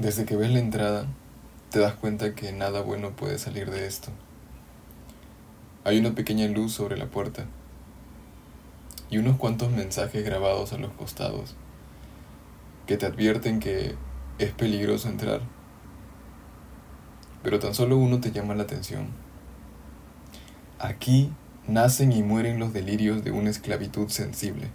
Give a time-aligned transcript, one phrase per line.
[0.00, 1.04] Desde que ves la entrada,
[1.70, 4.08] te das cuenta que nada bueno puede salir de esto.
[5.84, 7.44] Hay una pequeña luz sobre la puerta
[9.10, 11.54] y unos cuantos mensajes grabados a los costados
[12.86, 13.94] que te advierten que
[14.38, 15.42] es peligroso entrar,
[17.42, 19.08] pero tan solo uno te llama la atención.
[20.78, 21.30] Aquí
[21.68, 24.70] nacen y mueren los delirios de una esclavitud sensible.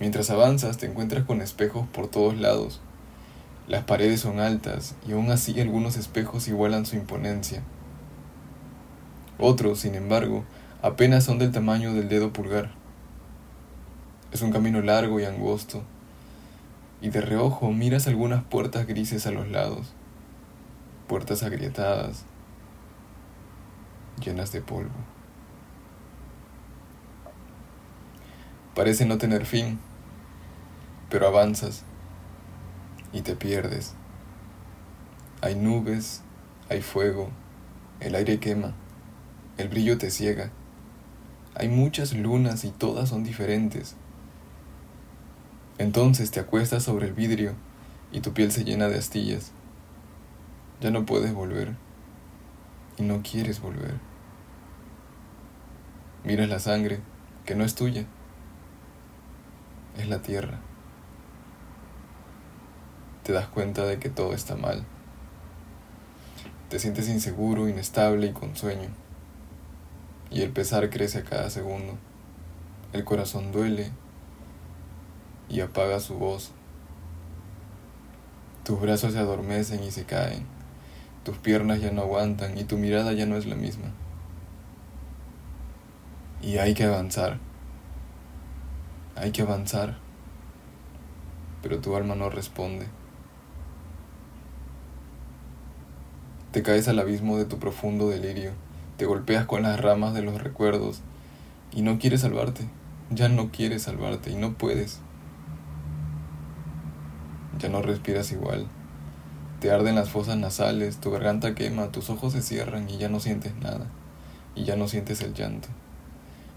[0.00, 2.80] Mientras avanzas te encuentras con espejos por todos lados.
[3.66, 7.62] Las paredes son altas y aún así algunos espejos igualan su imponencia.
[9.38, 10.44] Otros, sin embargo,
[10.82, 12.70] apenas son del tamaño del dedo pulgar.
[14.32, 15.82] Es un camino largo y angosto,
[17.00, 19.92] y de reojo miras algunas puertas grises a los lados,
[21.06, 22.24] puertas agrietadas,
[24.22, 24.90] llenas de polvo.
[28.74, 29.78] Parece no tener fin,
[31.10, 31.84] pero avanzas
[33.12, 33.94] y te pierdes.
[35.40, 36.22] Hay nubes,
[36.68, 37.30] hay fuego,
[38.00, 38.74] el aire quema,
[39.56, 40.50] el brillo te ciega.
[41.54, 43.96] Hay muchas lunas y todas son diferentes.
[45.78, 47.54] Entonces te acuestas sobre el vidrio
[48.12, 49.52] y tu piel se llena de astillas.
[50.80, 51.74] Ya no puedes volver
[52.98, 53.94] y no quieres volver.
[56.24, 57.00] Miras la sangre,
[57.46, 58.04] que no es tuya,
[59.96, 60.60] es la tierra
[63.28, 64.86] te das cuenta de que todo está mal.
[66.70, 68.88] Te sientes inseguro, inestable y con sueño.
[70.30, 71.98] Y el pesar crece a cada segundo.
[72.94, 73.90] El corazón duele
[75.50, 76.52] y apaga su voz.
[78.64, 80.46] Tus brazos se adormecen y se caen.
[81.22, 83.90] Tus piernas ya no aguantan y tu mirada ya no es la misma.
[86.40, 87.38] Y hay que avanzar.
[89.16, 89.98] Hay que avanzar.
[91.60, 92.86] Pero tu alma no responde.
[96.58, 98.50] Te caes al abismo de tu profundo delirio,
[98.96, 101.02] te golpeas con las ramas de los recuerdos
[101.70, 102.64] y no quieres salvarte,
[103.10, 104.98] ya no quieres salvarte y no puedes.
[107.60, 108.66] Ya no respiras igual,
[109.60, 113.20] te arden las fosas nasales, tu garganta quema, tus ojos se cierran y ya no
[113.20, 113.86] sientes nada,
[114.56, 115.68] y ya no sientes el llanto.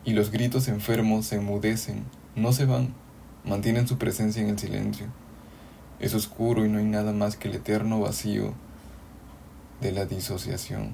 [0.03, 2.95] Y los gritos enfermos se enmudecen, no se van,
[3.45, 5.06] mantienen su presencia en el silencio.
[6.00, 8.56] Es oscuro y no hay nada más que el eterno vacío
[9.81, 10.94] de la disociación.